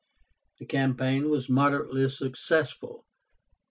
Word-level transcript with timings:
The 0.57 0.65
campaign 0.65 1.29
was 1.29 1.47
moderately 1.47 2.09
successful. 2.09 3.05